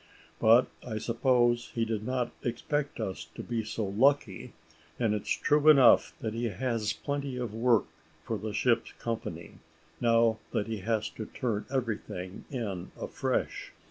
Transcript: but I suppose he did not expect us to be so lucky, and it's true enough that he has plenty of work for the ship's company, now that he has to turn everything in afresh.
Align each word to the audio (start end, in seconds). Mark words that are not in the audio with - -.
but 0.39 0.65
I 0.83 0.97
suppose 0.97 1.69
he 1.75 1.85
did 1.85 2.01
not 2.03 2.31
expect 2.41 2.99
us 2.99 3.25
to 3.35 3.43
be 3.43 3.63
so 3.63 3.85
lucky, 3.85 4.53
and 4.97 5.13
it's 5.13 5.29
true 5.29 5.69
enough 5.69 6.15
that 6.21 6.33
he 6.33 6.45
has 6.45 6.91
plenty 6.91 7.37
of 7.37 7.53
work 7.53 7.85
for 8.23 8.39
the 8.39 8.51
ship's 8.51 8.93
company, 8.93 9.59
now 9.99 10.39
that 10.53 10.65
he 10.65 10.77
has 10.79 11.07
to 11.09 11.27
turn 11.27 11.67
everything 11.69 12.45
in 12.49 12.91
afresh. 12.99 13.73